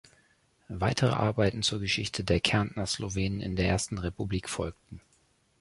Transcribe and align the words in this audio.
Weitere 0.67 1.11
Arbeiten 1.11 1.61
zur 1.61 1.79
Geschichte 1.79 2.23
der 2.23 2.39
Kärntner 2.39 2.87
Slowenen 2.87 3.39
in 3.39 3.55
der 3.55 3.67
Ersten 3.67 3.99
Republik 3.99 4.49
folgten. 4.49 4.99